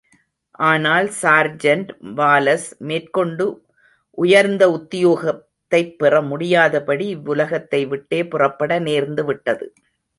[0.59, 3.45] ஆனால் sergeant Wallace மேற்கொண்டு
[4.17, 9.67] உயர்ந்த உத்தியோகத்தைப் பெறமுடியாதபடி இவ்வுலகத்தை விட்டே புறப்பட நேர்ந்து விட்டது.